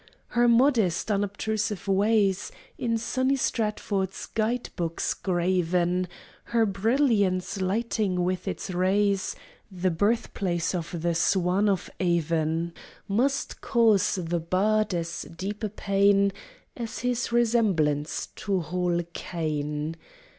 [0.29, 6.07] Her modest, unobtrusive ways, In sunny Stratford's guide books graven,
[6.45, 9.35] Her brilliance, lighting with its rays
[9.71, 12.73] The birthplace of the Swan of Avon,
[13.07, 16.31] Must cause the Bard as deep a pain
[16.75, 19.95] As his resemblance to Hall Caine.